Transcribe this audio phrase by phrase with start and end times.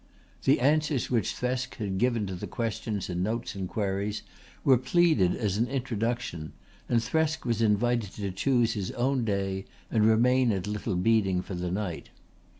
[0.45, 4.23] The answers which Thresk had given to the questions in Notes and Queries
[4.63, 6.53] were pleaded as an introduction
[6.89, 11.53] and Thresk was invited to choose his own day and remain at Little Beeding for
[11.53, 12.09] the night.